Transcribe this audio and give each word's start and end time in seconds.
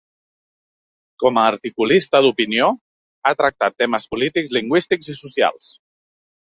Com 1.23 1.37
a 1.41 1.43
articulista 1.49 2.23
d’opinió, 2.27 2.71
ha 3.31 3.37
tractat 3.43 3.79
temes 3.85 4.11
polítics, 4.17 4.53
lingüístics 4.61 5.17
i 5.17 5.21
socials. 5.25 5.75